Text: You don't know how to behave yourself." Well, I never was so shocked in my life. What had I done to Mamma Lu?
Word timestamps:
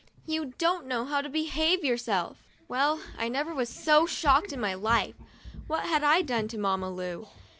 You 0.25 0.55
don't 0.57 0.87
know 0.87 1.05
how 1.05 1.21
to 1.21 1.29
behave 1.29 1.83
yourself." 1.83 2.37
Well, 2.67 3.01
I 3.19 3.29
never 3.29 3.53
was 3.53 3.69
so 3.69 4.07
shocked 4.07 4.51
in 4.51 4.59
my 4.59 4.73
life. 4.73 5.13
What 5.67 5.83
had 5.85 6.03
I 6.03 6.23
done 6.23 6.47
to 6.47 6.57
Mamma 6.57 6.89
Lu? 6.89 7.27